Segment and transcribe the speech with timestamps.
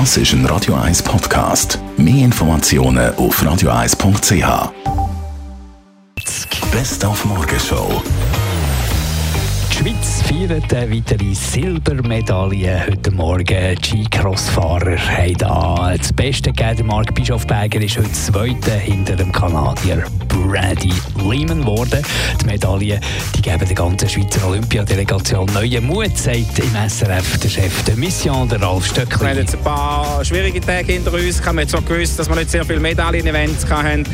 [0.00, 1.78] Das ist ein Radio 1 Podcast.
[1.96, 4.72] Mehr Informationen auf radio1.ch.
[6.72, 8.02] Best auf Morgenshow.
[9.70, 13.76] Die Schweiz feiert eine weitere Silbermedaille heute Morgen.
[13.76, 16.88] Die Skicross-Fahrer haben da das Beste gegeben.
[16.88, 20.02] Marc Bischofberger ist heute Zweiter hinter dem Kanadier
[20.34, 20.92] Brady
[21.22, 22.02] Lehman geworden.
[22.40, 23.00] Die Medaillen
[23.36, 28.48] die geben der ganzen Schweizer Olympiadelegation neuen Mut, sagt im SRF der Chef der Mission,
[28.48, 29.20] der Ralf Stöckli.
[29.20, 31.40] Wir haben jetzt ein paar schwierige Tage hinter uns.
[31.40, 34.04] Wir haben zwar gewusst, dass wir nicht sehr viele Medaillen-Events hatten,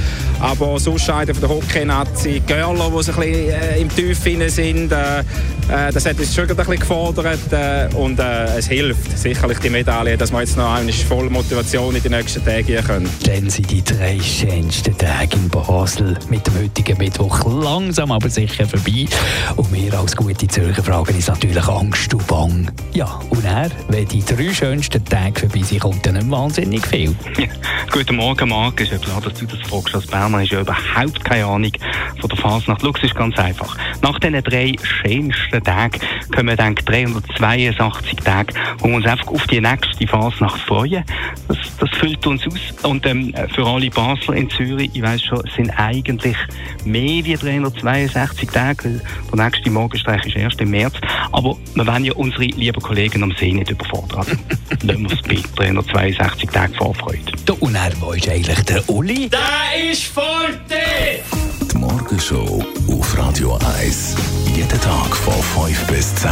[0.40, 4.92] aber das Ausscheiden von der Hockey-Nazi, Görler, die so ein bisschen äh, im Tief sind,
[4.92, 10.16] äh, äh, das hat uns schon ein bisschen gefordert und es hilft sicherlich die Medaille,
[10.16, 13.08] dass wir jetzt noch eine volle Motivation in den nächsten Tagen hier können.
[13.24, 18.66] Dann sind die drei schönsten Tage in Basel mit dem heutigen Mittwoch langsam aber sicher
[18.66, 19.06] vorbei.
[19.56, 22.70] Und wir als gute Zürcher fragen uns natürlich Angst und Bang.
[22.92, 27.14] Ja, und er, wenn die drei schönsten Tage vorbei sind, kommt dann wahnsinnig viel.
[27.92, 28.80] Guten Morgen, Marc.
[28.80, 29.96] Ist ja klar, dass du das fragst.
[29.96, 31.72] Als Berner ist ja überhaupt keine Ahnung
[32.20, 32.82] von der Fasnacht.
[32.82, 33.76] Schau, es ist ganz einfach.
[34.00, 36.00] Nach diesen drei schönsten Tagen
[36.32, 41.02] kommen dann 382 Tage, wo wir uns einfach auf die nächste Fasnacht freuen.
[41.48, 42.84] Das, das füllt uns aus.
[42.84, 46.36] Und ähm, für alle Basler in Zürich, ich weiss schon, sind eigentlich
[46.84, 49.00] mehr wie 362 Tage.
[49.32, 50.94] Der nächste Morgenstreich ist erst im März.
[51.32, 54.18] Aber wir wollen ja unsere lieben Kollegen am See nicht überfordern.
[54.18, 54.36] Also,
[54.86, 57.24] lassen wir es bei 362 Tagen vorfreuen.
[57.82, 59.30] Er, wo ist eigentlich der Uli?
[59.30, 61.22] Der ist Forte!
[61.72, 64.16] Die Morgenshow auf Radio 1.
[64.54, 66.30] Jeden Tag von 5 bis 10.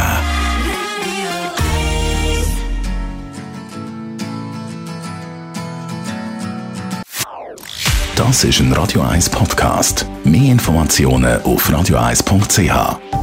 [8.15, 10.05] Das ist ein Radio 1 Podcast.
[10.23, 13.18] Mehr Informationen auf radio1.ch.